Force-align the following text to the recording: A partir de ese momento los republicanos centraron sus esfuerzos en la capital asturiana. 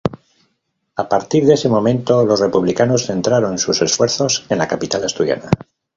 A 0.97 1.05
partir 1.07 1.45
de 1.45 1.53
ese 1.53 1.69
momento 1.69 2.25
los 2.25 2.39
republicanos 2.39 3.05
centraron 3.05 3.59
sus 3.59 3.83
esfuerzos 3.83 4.47
en 4.49 4.57
la 4.57 4.67
capital 4.67 5.03
asturiana. 5.03 5.47